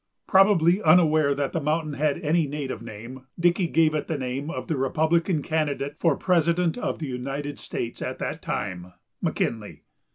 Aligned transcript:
Probably 0.25 0.81
unaware 0.81 1.35
that 1.35 1.53
the 1.53 1.61
mountain 1.61 1.93
had 1.93 2.17
any 2.21 2.47
native 2.47 2.81
name, 2.81 3.27
Dickey 3.39 3.67
gave 3.67 3.93
it 3.93 4.07
the 4.07 4.17
name 4.17 4.49
of 4.49 4.67
the 4.67 4.75
Republican 4.75 5.43
candidate 5.43 5.95
for 5.99 6.17
President 6.17 6.75
of 6.75 6.97
the 6.97 7.05
United 7.05 7.59
States 7.59 8.01
at 8.01 8.17
that 8.17 8.41
time 8.41 8.93
McKinley. 9.21 9.83